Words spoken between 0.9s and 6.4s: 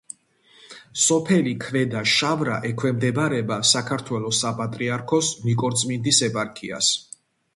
სოფელი ქვედა შავრა ექვემდებარება საქართველოს საპატრიარქოს ნიკორწმინდის